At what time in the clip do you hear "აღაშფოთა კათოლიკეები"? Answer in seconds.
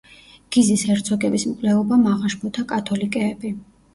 2.13-3.53